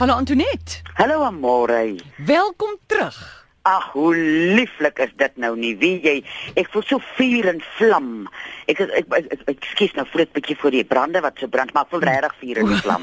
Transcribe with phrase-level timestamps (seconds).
[0.00, 0.80] Hallo Antoinette.
[0.94, 2.00] Hallo Amore.
[2.16, 3.39] Welkom terug.
[3.68, 4.16] Ag, hoe
[4.56, 5.74] lieflik is dit nou nie.
[5.76, 6.14] Wie jy,
[6.56, 8.06] ek voel so vuur en vlam.
[8.72, 11.46] Ek ek ek, ek, ek skiet nou vroeg 'n bietjie voor die brande wat so
[11.46, 13.02] brand, maar voel regtig vuur en vlam.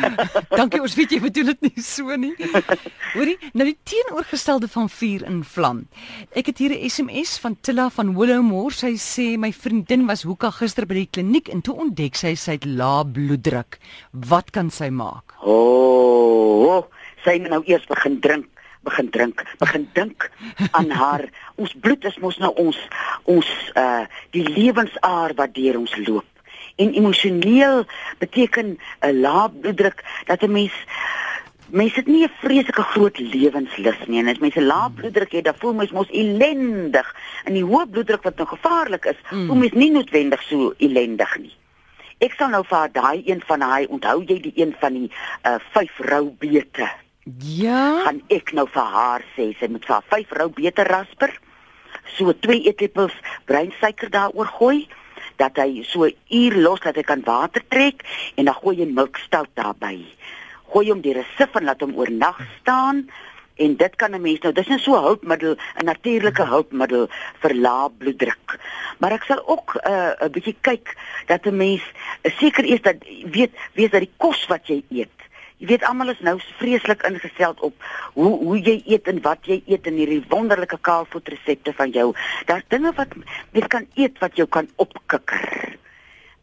[0.58, 2.34] Dankie, ons weet jy bedoel dit nie so nie.
[3.14, 5.86] Hoorie, nou die teenoorgestelde van vuur en vlam.
[6.34, 8.74] Ek het hier 'n SMS van Tilla van Willowmore.
[8.74, 12.58] Sy sê my vriendin was hoeka gister by die kliniek en toe ontdek sy sy
[12.58, 13.78] het lae bloeddruk.
[14.10, 15.38] Wat kan sy maak?
[15.46, 15.54] O,
[16.66, 16.82] oh,
[17.22, 18.50] sy moet nou eers begin drink
[18.82, 20.30] begin drink, begin dink
[20.78, 21.28] aan haar.
[21.54, 22.78] Ons bloed is mos nou ons
[23.24, 26.28] ons uh die lewensaar wat deur ons loop.
[26.80, 27.84] En emosioneel
[28.18, 30.72] beteken 'n lae bloeddruk dat 'n mens
[31.72, 34.18] mense het nie 'n vreeslike groot lewenslus nie.
[34.18, 37.16] En as mense lae bloeddruk het, dan voel mens mos ellendig.
[37.44, 39.46] En die hoë bloeddruk wat nou gevaarlik is, mm.
[39.46, 41.56] voel mens nie noodwendig so ellendig nie.
[42.18, 45.10] Ek sal nou vir daai een van daai onthou jy die een van die
[45.42, 46.90] uh vyf roubete
[47.24, 48.02] Ja.
[48.02, 51.30] gaan ek nou vir haar sê sy moet vir haar vyf rou beter rasper.
[52.16, 53.14] So 2 eetlepels
[53.46, 54.88] breinsuiker daaroor gooi
[55.38, 58.02] dat hy so 'n uur los dat hy kan water trek
[58.34, 60.02] en dan gooi jy milkstout daarbey.
[60.72, 63.06] Gooi hom die resif en laat hom oornag staan
[63.56, 67.08] en dit kan 'n mens nou dis 'n so hulpmiddel, 'n natuurlike hulpmiddel
[67.40, 68.58] vir lae bloeddruk.
[68.98, 71.82] Maar ek sal ook 'n uh, 'n bietjie kyk dat 'n mens
[72.22, 72.96] seker is dat
[73.30, 75.22] weet weet dat die kos wat jy eet
[75.62, 77.84] Jy weet almal is nou vreeslik ingestel op
[78.18, 82.08] hoe hoe jy eet en wat jy eet in hierdie wonderlike kaalvoetresepte van jou.
[82.48, 83.14] Daar's dinge wat
[83.54, 85.78] mens kan eet wat jou kan opkikker.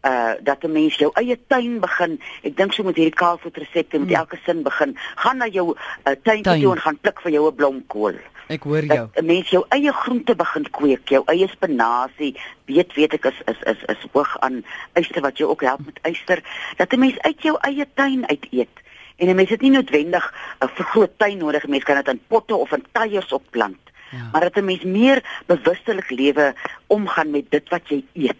[0.07, 2.15] Uh dat 'n mens jou eie tuin begin.
[2.47, 4.17] Ek dink so met hierdie kaalvoetresepte met hmm.
[4.23, 4.95] elke sin begin.
[5.15, 8.15] Gaan na jou uh, tuin toe en gaan pluk vir jou 'n blomkool.
[8.47, 8.87] Ek hoor jou.
[8.87, 13.41] Dat 'n mens jou eie groente begin kweek, jou eie spinasie, weet weet ek is
[13.45, 16.39] is is is hoog aan yster wat jou ook help met yster.
[16.77, 18.87] Dat 'n mens uit jou eie tuin uit eet.
[19.19, 22.55] En 'n mens het nie noodwendig 'n vergroot tuin nodig, mens kan dit in potte
[22.55, 23.83] of in tuiers opplant.
[24.11, 24.29] Ja.
[24.31, 26.55] Maar dat 'n mens meer bewustelik lewe
[26.87, 28.35] omgaan met dit wat jy eet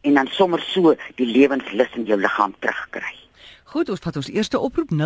[0.00, 3.14] en dan sommer so die lewenslus in jou liggaam terugkry.
[3.64, 4.98] Goed, ons vat ons eerste oproep 0891104553.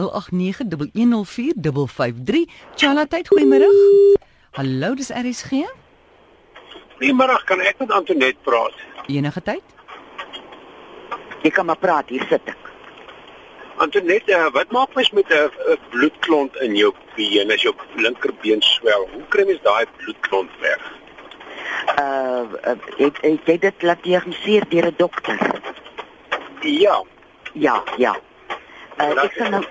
[2.75, 3.69] Chala tyd, goeiemôre.
[4.50, 5.50] Hallo, dis RSG.
[6.99, 8.73] Goeiemôre, kan ek met Antoinette praat?
[9.06, 9.62] Enige tyd?
[11.43, 12.74] Jy kan maar praat, hier sit ek.
[13.77, 18.62] Antoinette, uh, wat maak mens met 'n uh, bloedklont in jou been as jou linkerbeen
[18.62, 19.09] swel?
[19.12, 20.93] Hoe kry mens daai bloedklont weg?
[21.99, 25.39] Uh, uh ek ek het dit laat diagnoseer deur 'n dokter.
[26.61, 27.03] Ja.
[27.53, 28.17] Ja, ja.
[29.01, 29.65] Uh, ek sal nou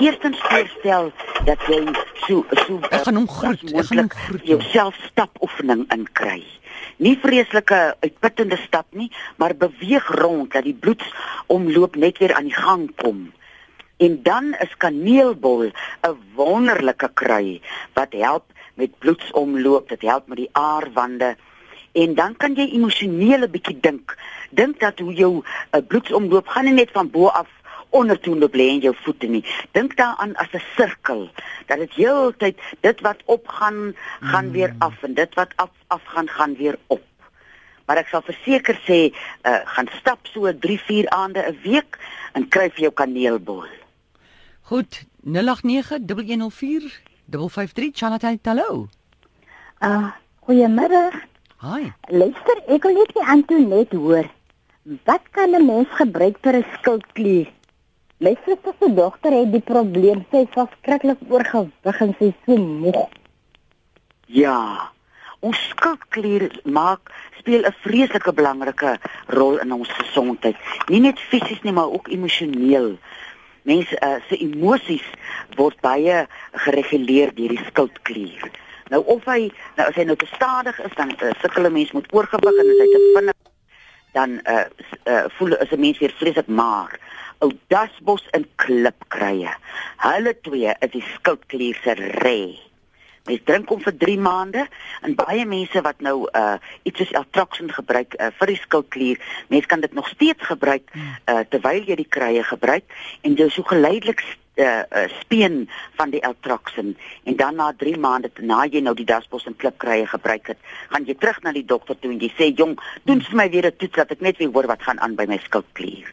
[0.00, 1.12] eerstens voorstel
[1.44, 1.84] dat jy
[2.14, 4.46] so so ek gaan hom groet, ek gaan hom groet.
[4.46, 6.44] Jouself stapoefening inkry
[7.00, 9.08] nie vreeslike uitputtende stap nie,
[9.40, 13.30] maar beweeg rond dat die bloedsomloop net weer aan die gang kom.
[14.00, 17.60] En dan is kaneelbol 'n wonderlike kry
[17.94, 18.44] wat help
[18.74, 21.36] met bloedsomloop, dit help met die aarwande.
[21.92, 24.16] En dan kan jy emosioneel 'n bietjie dink.
[24.50, 27.48] Dink dat hoe jou uh, bloedsomloop gaan nie net van bo af
[27.90, 29.44] onder toe loop lê in jou voete nie.
[29.72, 31.30] Dink daaraan as 'n sirkel
[31.66, 34.52] dat dit heeltyd dit wat opgaan gaan hmm.
[34.52, 37.02] weer af en dit wat af afgaan gaan weer op.
[37.90, 39.14] Maar ek sal verseker sê, uh,
[39.64, 41.98] gaan stap so 3, 4 aande 'n week
[42.32, 43.64] en kry vir jou kaneelbol.
[44.70, 45.32] Goed, 0891104553
[47.92, 48.88] Chantal Tallo.
[49.78, 50.10] Ah, uh,
[50.46, 51.10] goeiemôre.
[51.60, 51.92] Hi.
[52.08, 54.30] Luister, ek wil net Antoinette hoor.
[55.04, 57.46] Wat kan 'n mens gebruik vir 'n skildklier?
[58.20, 62.56] My suster se dogter het die probleem, sy is verskriklik oorgewig en sy is so
[62.60, 63.06] moeg.
[64.28, 64.90] Ja.
[65.40, 67.08] Ons skildklier maak
[67.38, 68.98] speel 'n vreeslike belangrike
[69.32, 70.56] rol in ons gesondheid.
[70.92, 72.98] Nie net fisies nie, maar ook emosioneel.
[73.64, 75.06] Mense uh, se emosies
[75.56, 78.50] word baie gereguleer deur die skildklier.
[78.92, 79.48] Nou of hy
[79.80, 82.68] nou as hy nou te stadig is, dan uh, sukkel 'n mens met oorgewig en
[82.68, 83.40] as hy te vinnig
[84.12, 84.66] dan uh,
[85.08, 86.98] uh, voel as 'n mens weer vreeslik maar
[87.40, 89.52] ou dasbos in klipkrye.
[90.04, 92.40] Hulle twee is die skildklier se re.
[93.28, 94.62] Mens drink hom vir 3 maande
[95.04, 96.56] en baie mense wat nou uh
[96.88, 99.20] iets soos Altroxin gebruik uh, vir die skildklier,
[99.52, 103.66] mense kan dit nog steeds gebruik uh terwyl jy die krye gebruik en jy so
[103.68, 105.62] geleidelik uh, uh speen
[106.00, 106.96] van die Altroxin
[107.28, 111.04] en dan na 3 maande na jy nou die dasbos en klipkrye gebruik het, gaan
[111.04, 113.76] jy terug na die dokter toe en jy sê jong, doen vir my weer 'n
[113.76, 116.08] toets dat ek net weer hoor wat gaan aan by my skildklier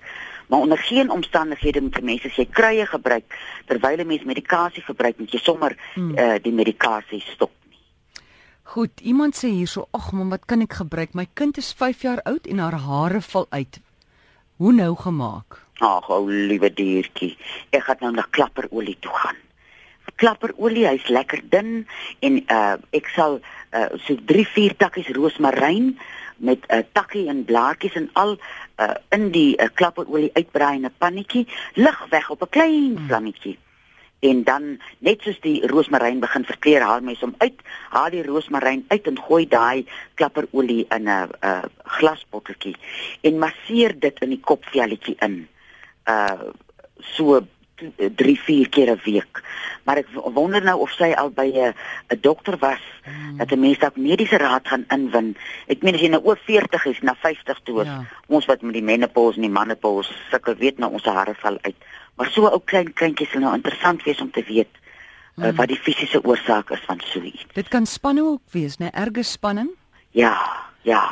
[0.47, 5.17] maar onder geen omstandighede moet mense as jy krye gebruik terwyl 'n mens medikasie gebruik
[5.17, 6.17] moet jy sommer hmm.
[6.17, 7.79] uh, die medikasie stop nie.
[8.63, 11.13] Goed, iemand sê hierso, ag man, wat kan ek gebruik?
[11.13, 13.79] My kind is 5 jaar oud en haar hare val uit.
[14.57, 15.61] Hoe nou gemaak?
[15.77, 17.37] Ag, ou liewe diertjie,
[17.69, 19.37] ek gaan nou na klapperolie toe gaan.
[20.17, 21.85] Klapperolie, hy's lekker dun
[22.25, 23.37] en uh ek sal
[23.77, 25.91] uh so 3-4 takkies roosmaryn
[26.37, 28.39] met 'n uh, takkie en blaartjies en al
[28.77, 33.57] uh in die uh, klapperolie uitbraai in 'n pannetjie, lig weg op 'n klein vlammetjie.
[34.19, 37.59] En dan net soos die roosmaryn begin verkleur, haal mens hom uit,
[37.89, 42.75] haal die roosmaryn uit en gooi daai klapperolie in 'n 'n uh, glasbotteltjie
[43.21, 45.47] en masseer dit in die kopvelletjie in.
[46.05, 46.49] Uh
[46.97, 47.45] so
[48.15, 49.43] 3 4 keer 'n week.
[49.83, 51.73] Maar ek wonder nou of sy al by 'n
[52.09, 53.37] 'n dokter was mm.
[53.37, 55.37] dat 'n mens dalk mediese raad gaan inwin.
[55.67, 58.05] Ek meen as jy nou oor 40 is na 50 toe ja.
[58.27, 61.75] ons wat met die menopause en die menopause sukkel, weet nou ons hare val uit.
[62.15, 64.73] Maar so 'n ou klein kindjie sal nou interessant wees om te weet
[65.35, 65.43] mm.
[65.43, 67.45] uh, wat die fisiese oorsaak is van so iets.
[67.53, 68.89] Dit kan spanning ook wees, né?
[68.91, 69.69] Erge spanning?
[70.11, 70.65] Ja.
[70.87, 71.03] Ja,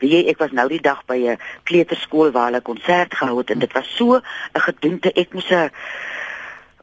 [0.00, 3.50] wie jy, ek was nou die dag by 'n kleuterskool waar hulle konsert gehou het
[3.50, 5.70] en dit was so 'n gedoente ek moes 'n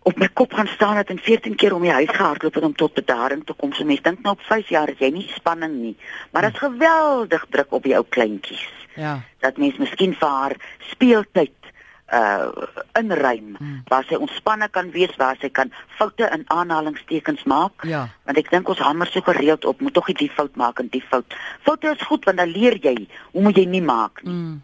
[0.03, 2.75] op my kop gaan staan het en 14 keer om die huis gehardloop het om
[2.75, 3.73] tot bedaring te kom.
[3.73, 5.95] So mense dink nou op 5 jaar is jy nie spanning nie,
[6.31, 8.67] maar dit is geweldig druk op jou kleintjies.
[8.95, 9.21] Ja.
[9.39, 11.64] Dat mense miskien vir haar speeltyd
[12.13, 12.51] uh
[12.99, 13.81] inruim hmm.
[13.89, 18.05] waar sy ontspanne kan wees waar sy kan foute in aanhalingstekens maak ja.
[18.25, 20.91] want ek dink ons hamer so gereeld op moet tog nie die fout maak en
[20.93, 21.33] die fout
[21.65, 22.95] foute is goed want dan leer jy
[23.33, 24.61] hoe moet jy nie maak nie hmm.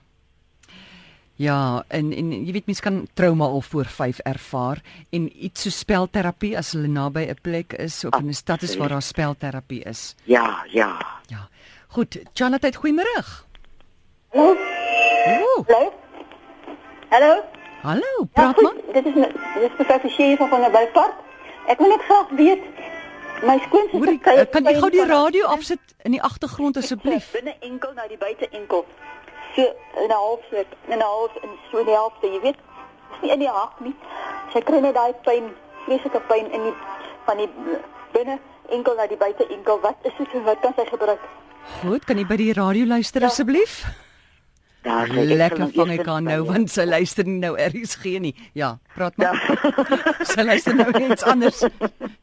[1.41, 5.73] Ja, en en jy weet mense kan trauma al voor 5 ervaar en iets so
[5.73, 9.81] spelterapie as hulle naby 'n plek is of in 'n stad is waar daar spelterapie
[9.83, 10.15] is.
[10.23, 11.21] Ja, ja.
[11.27, 11.49] Ja.
[11.87, 13.25] Goed, Chanatheid, goeiemôre.
[14.29, 14.55] Hallo.
[15.67, 16.00] Hallo.
[17.11, 17.43] Hallo.
[17.81, 18.73] Hallo, praat ja, maar.
[18.93, 21.13] Dit is dit is mevrou Forsie van van der Wildpark.
[21.67, 22.61] Ek wil net graag weet
[23.43, 27.25] my skoonsister kan jy kan jy gou die radio afsit in die agtergrond asseblief?
[27.35, 28.85] Binne enkel na die buite enkel.
[29.55, 29.65] So
[30.03, 32.61] in 'n half so in 'n half in so 'n helfte, jy weet.
[33.09, 33.95] Dis nie in die hart nie.
[34.53, 35.49] Sy kry net daai pyn,
[35.85, 36.75] vreeslike pyn in die
[37.25, 37.49] van die
[38.13, 39.79] binne enkel na die buite enkel.
[39.81, 41.27] Wat is dit wat kan sy gebruik?
[41.81, 43.27] Goed, kan jy by die radio luister ja.
[43.27, 43.83] asseblief?
[44.81, 47.53] Daar sê ek lekker vang ek aan nou want sy luister nie nou
[48.01, 48.33] gee nie.
[48.57, 49.37] Ja, praat maar.
[49.37, 49.83] Ja.
[50.33, 51.61] sy luister nou iets anders.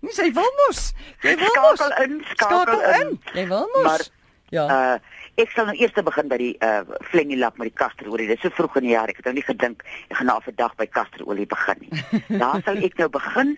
[0.02, 0.88] Nie sy wil mos.
[1.22, 1.78] Jy wil mos.
[1.78, 3.14] Skakel in, skakel, skakel in.
[3.38, 3.86] Jy wil mos.
[3.86, 4.06] Maar
[4.50, 4.66] ja.
[4.66, 6.82] Uh ek sal nou eers begin by die uh
[7.12, 8.26] flennie lap met die kasterolie.
[8.26, 9.10] Dit is so vroeg in die jaar.
[9.12, 12.06] Ek het nou nie gedink ek gaan nou vir dag by kasterolie begin nie.
[12.42, 13.54] Daar sal ek nou begin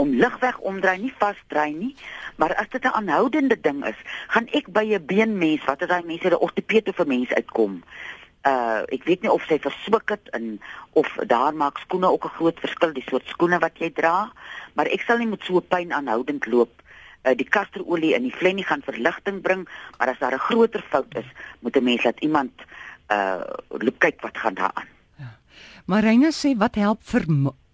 [0.00, 1.94] om ligweg omdraai, nie vasdraai nie.
[2.40, 3.98] Maar as dit 'n aanhoudende ding is,
[4.34, 7.82] gaan ek by 'n beenmens, wat is daai mense, 'n ortoped of 'n mens uitkom
[8.48, 10.60] uh ek weet nie of sy verswik het in
[10.96, 14.32] of daar maak skoene ook 'n groot verskil die soort skoene wat jy dra
[14.74, 16.72] maar ek sal nie met so pyn aanhoudend loop
[17.24, 21.16] uh die kasterolie in die flennie gaan verligting bring maar as daar 'n groter fout
[21.16, 21.28] is
[21.60, 22.52] moet 'n mens laat iemand
[23.12, 24.88] uh loop kyk wat gaan daar aan
[25.18, 25.36] ja.
[25.86, 27.26] Marina sê wat help vir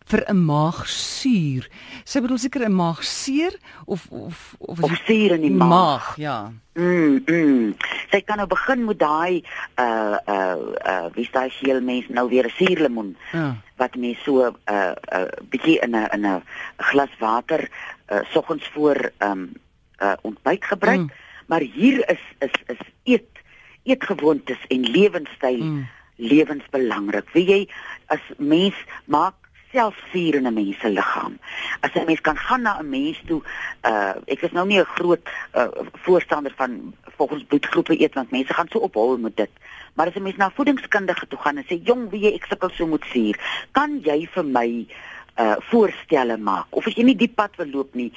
[0.07, 1.69] vir 'n maagsuur.
[2.05, 3.55] Sy bedoel seker 'n maagseer
[3.85, 5.69] of of of, of suur in die maag.
[5.69, 6.53] maag ja.
[6.75, 7.75] Mm, mm.
[8.17, 9.45] Sy kan nou begin met daai
[9.77, 10.57] uh uh
[10.89, 13.17] uh wie sê heel mens nou weer 'n suurlemoen.
[13.33, 13.61] Ja.
[13.77, 16.43] Wat mens so 'n uh, uh bietjie in 'n in 'n
[16.77, 17.69] glas water
[18.09, 19.53] uh soggens voor um
[20.01, 21.05] uh ontbyt gebruik.
[21.05, 21.13] Mm.
[21.47, 23.29] Maar hier is is is eet
[23.85, 25.89] eetgewoontes en lewenstyl mm.
[26.17, 27.29] lewensbelangrik.
[27.33, 27.69] Wie jy
[28.07, 28.75] as mens
[29.05, 29.35] maak
[29.77, 31.39] self vuur in 'n mens se liggaam.
[31.85, 33.41] As 'n mens kan gaan na 'n mens toe,
[33.91, 35.69] uh ek is nou nie 'n groot uh,
[36.05, 39.53] voorstander van volgens bloedgroepe eet want mense gaan so ophou met dit.
[39.95, 42.71] Maar as 'n mens na voedingskundige toe gaan en sê, "Jong, wie jy ek sukkel
[42.71, 43.37] so met vuur,
[43.73, 44.87] kan jy vir my
[45.37, 48.13] uh voorstelle maak of as jy nie die pad wil loop nie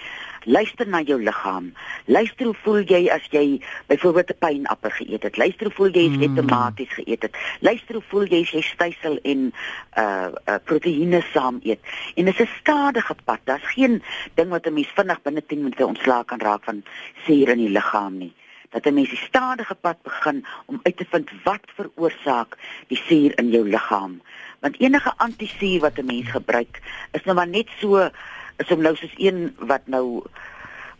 [0.46, 1.74] luister na jou liggaam.
[2.06, 5.38] Luister hoe voel jy as jy byvoorbeeld 'n pynappel geëet het?
[5.38, 6.36] Luister hoe voel jy as jy mm.
[6.36, 7.38] tomaties geëet het?
[7.60, 9.54] Luister hoe voel jy as jy stysel en
[9.98, 11.80] uh, uh proteïene saam eet?
[12.16, 14.02] En dit is 'n stadige pad daar's geen
[14.34, 16.84] ding wat 'n mens vinnig binne 10 minute ontslaak kan raak van
[17.26, 18.34] suur in die liggaam nie.
[18.70, 22.58] Dat 'n mens die stadige pad begin om uit te vind wat veroorsaak
[22.88, 24.22] die suur in jou liggaam
[24.60, 28.10] want enige antisuur wat 'n mens gebruik is nou maar net so
[28.58, 30.24] is om nou soos een wat nou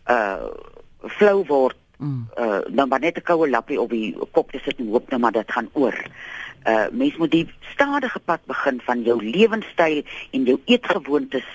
[0.08, 0.48] uh
[1.16, 2.28] flou word mm.
[2.38, 5.20] uh dan maar net 'n koue lappie op die kop te sit en hoop net
[5.20, 5.96] maar dit gaan oor.
[6.66, 11.48] Uh mens moet die stadige pad begin van jou lewenstyl en jou eetgewoontes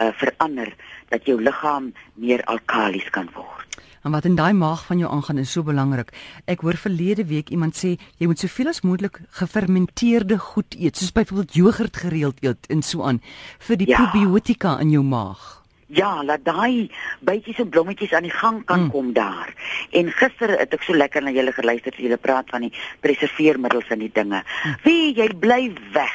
[0.00, 0.74] uh verander
[1.08, 3.65] dat jou liggaam meer alkalies kan word.
[4.06, 6.12] En wat in daai maag van jou aangaan is so belangrik.
[6.46, 11.10] Ek hoor verlede week iemand sê jy moet soveel as moontlik gefermenteerde goed eet, soos
[11.16, 13.18] byvoorbeeld jogurt gereeld eet en so aan
[13.66, 13.98] vir die ja.
[13.98, 15.42] probiotika in jou maag.
[15.90, 16.86] Ja, laat daai
[17.26, 18.94] bytjies en blommetjies aan die gang kan mm.
[18.94, 19.50] kom daar.
[19.90, 22.72] En gister het ek so lekker na julle geluister as julle praat van die
[23.02, 24.44] preserveermiddels en die dinge.
[24.46, 24.80] Mm.
[24.86, 25.60] Wie jy bly
[25.98, 26.14] weg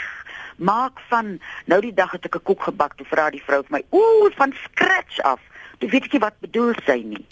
[0.62, 3.72] Maak van nou die dag het ek 'n koek gebak, toe vra die vrou vir
[3.72, 5.42] my, "Ooh, van scratch af."
[5.82, 7.24] Weet nie wat bedoel sy nie.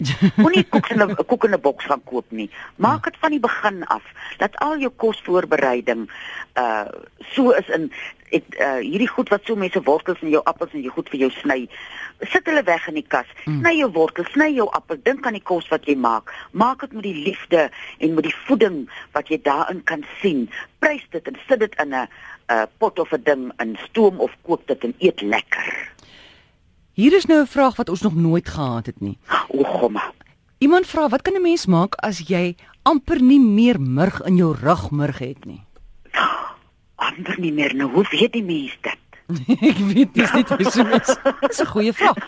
[0.42, 2.50] Moenie koek in 'n koek in 'n boks gaan koop nie.
[2.76, 4.02] Maak dit van die begin af.
[4.38, 6.10] Dat al jou kosvoorbereiding
[6.58, 6.88] uh
[7.30, 7.92] so is in
[8.30, 11.20] ek uh hierdie goed wat so mense wortels en jou appels en jy goed vir
[11.20, 11.68] jou sny.
[12.20, 13.26] Sit hulle weg in die kas.
[13.44, 16.34] Sny jou wortels, sny jou appel, dink aan die kos wat jy maak.
[16.50, 20.50] Maak dit met die liefde en met die voeding wat jy daarin kan sien.
[20.78, 22.08] Prys dit en sit dit in 'n
[22.50, 25.90] 'n pot of 'n ding in stoom of kook dit en eet lekker.
[26.92, 29.18] Hier is nou 'n vraag wat ons nog nooit gehad het nie.
[29.48, 30.12] O, gomma.
[30.58, 34.54] Iemand vra, wat kan 'n mens maak as jy amper nie meer murg in jou
[34.54, 35.62] rugmurg het nie?
[36.96, 37.90] Ander nie meer nou.
[37.90, 38.98] Hoe weet die mens dit?
[39.70, 41.16] Ek weet dis nie hoe so is.
[41.40, 42.18] Dis 'n goeie vraag.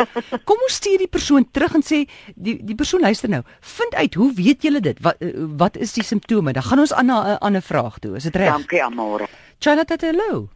[0.44, 3.42] Kom ons stuur die persoon terug en sê die die persoon luister nou.
[3.60, 5.00] Vind uit hoe weet julle dit?
[5.00, 6.52] Wat eh, wat is die simptome?
[6.52, 8.16] Dan gaan ons aan na 'n ander vraag toe.
[8.16, 8.52] Is dit reg?
[8.52, 9.26] Dankie, Amore.
[9.58, 10.48] Charlotte, hallo.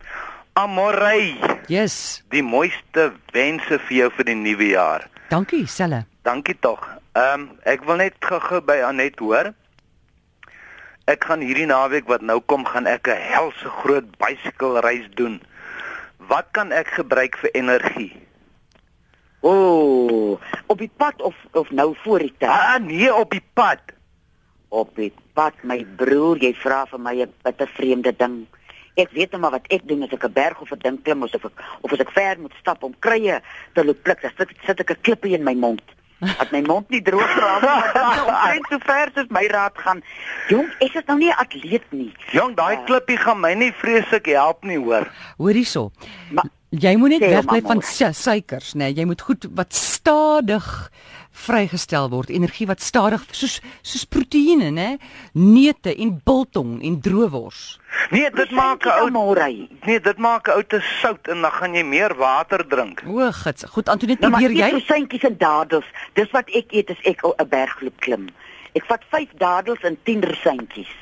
[0.57, 1.37] Amorey,
[1.69, 2.23] Yes.
[2.33, 5.03] die mooiste wense vir jou vir die nuwe jaar.
[5.29, 6.07] Dankie, Selle.
[6.25, 6.81] Dankie tog.
[7.17, 9.51] Ehm um, ek wil net gou-gou by Anet hoor.
[11.07, 15.41] Ek gaan hierdie naweek wat nou kom, gaan ek 'n helse groot bicycle reis doen.
[16.19, 18.13] Wat kan ek gebruik vir energie?
[19.45, 22.49] O, oh, op die pad of of nou voor die tyd?
[22.49, 23.81] Ah nee, op die pad.
[24.69, 28.47] Op die pad, my broer, jy vra vir my 'n bitter vreemde ding.
[28.97, 31.23] Ek weet net maar wat ek doen as ek 'n berg of 'n ding klim
[31.23, 31.45] of ek
[31.83, 33.41] of as ek ver moet stap om krye
[33.75, 35.83] te loop pluk, dan sit, sit ek 'n klippie in my mond.
[36.21, 39.47] Dat my mond nie droog raak nie, maar dit is omtrent so ver soos my
[39.47, 40.03] raad gaan.
[40.49, 42.13] Jong, ek is nou nie 'n atleet nie.
[42.33, 45.13] Jong, daai klippie gaan my nie vreeslik help nie, hoor.
[45.37, 45.91] Hoor hierso.
[46.71, 48.79] Jy moet net wegbly van suikers, nê.
[48.79, 48.95] Nee.
[48.95, 50.91] Jy moet goed wat stadig
[51.37, 54.89] vrygestel word, energie wat stadig soos soos proteïene, nê?
[55.37, 57.79] Neute en biltong en droewors.
[58.11, 59.69] Nee, dit maak 'n ou Amore.
[59.87, 63.03] Nee, dit maak 'n ou te sout en dan gaan jy meer water drink.
[63.07, 63.65] O, gits.
[63.69, 64.79] Goed, Antoinette, Nou maar probeer eet jy?
[64.79, 65.85] rosentjies en dadels.
[66.15, 68.29] Dis wat ek eet as ek 'n bergloop klim.
[68.75, 70.93] Ek vat 5 dadels en 10 rosentjies.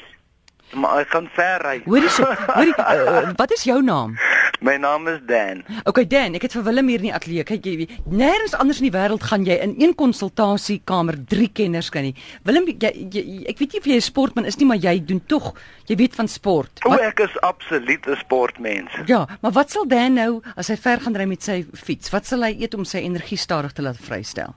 [0.74, 1.82] Maar ek kan ver ry.
[1.84, 2.24] Hoor hierso.
[2.56, 4.16] Hoor, die, uh, wat is jou naam?
[4.60, 5.62] My naam is Dan.
[5.84, 7.44] Okay Dan, ek het vir Willem hier in die ateljee.
[7.44, 12.02] Kyk jy, nêrens anders in die wêreld gaan jy in een konsultasiekamer drie kenners kan
[12.06, 12.14] nie.
[12.46, 15.20] Willem, jy, jy, ek weet nie of jy 'n sportman is nie, maar jy doen
[15.26, 15.54] tog,
[15.86, 16.80] jy weet van sport.
[16.86, 18.90] O, ek is absoluut 'n sportmens.
[19.06, 22.10] ja, maar wat sal Dan nou as hy ver gaan ry met sy fiets?
[22.10, 24.54] Wat sal hy eet om sy energie stadig te laat vrystel?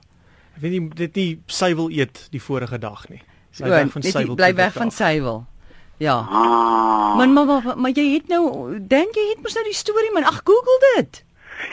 [0.56, 3.20] Ek weet nie dit nie suiwel eet die vorige dag nie.
[3.52, 5.46] So, net die- bly weg van suiwel.
[5.98, 6.14] Ja.
[6.30, 7.16] Ah.
[7.16, 10.24] Man, maar, maar, maar jy het nou Dan, jy het mos nou die storie man.
[10.24, 11.24] Ag, Google dit.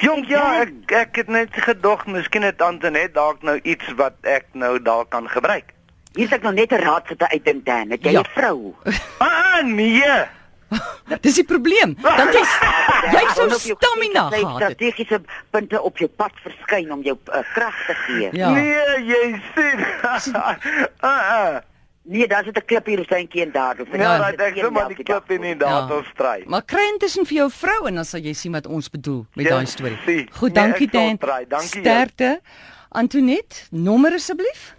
[0.01, 4.45] Jong, ja, ek ek het net gedog miskien het Antoinette dalk nou iets wat ek
[4.57, 5.73] nou dalk kan gebruik.
[6.15, 7.89] Hier sit ek nou net 'n raad sit uitdink dan.
[7.91, 8.23] Het jy 'n Ja.
[8.33, 8.73] vrou?
[9.19, 10.25] Ah, nee.
[11.21, 11.93] Dis die probleem.
[12.01, 12.41] Dan jy
[13.15, 14.55] jy sou stamina gehad het.
[14.55, 18.29] Strategiese punte op jou pad verskyn om jou uh, krag te gee.
[18.31, 18.49] Ja.
[18.49, 19.85] Nee, jy sien.
[20.01, 20.57] ah,
[20.99, 21.61] ah.
[22.07, 23.87] Nee, daar sit 'n klip hier rosentjie en dadels.
[23.91, 24.31] Ja, Ja.
[24.31, 26.43] dat ek sommer die klip in die datal stry.
[26.47, 29.45] Maar kry intussen vir jou vrou en dan sal jy sien wat ons bedoel met
[29.45, 29.97] Ja, daai storie.
[30.05, 30.29] sien.
[30.31, 31.17] Goed, Nee, dankie Dan.
[31.47, 31.67] Dankie.
[31.81, 32.41] Sterkte.
[32.89, 34.75] Antoinette, nommer asseblief.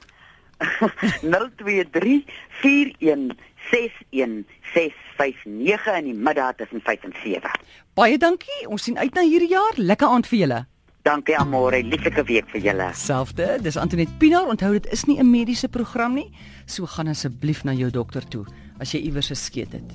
[1.22, 2.24] 023
[2.62, 3.36] 41
[3.70, 7.50] 61 659 in die middag tussen 5 en 7.
[7.94, 8.68] Baie dankie.
[8.68, 9.72] Ons sien uit na hierdie jaar.
[9.76, 10.66] Lekker aand vir julle.
[11.06, 12.86] Dankie Amore, lieflike week vir julle.
[12.98, 13.44] Selfde.
[13.62, 14.48] Dis Antoinette Pinaar.
[14.50, 16.32] Onthou dit is nie 'n mediese program nie.
[16.66, 18.44] So gaan asseblief na jou dokter toe
[18.80, 19.92] as jy iewers 'n skeet het.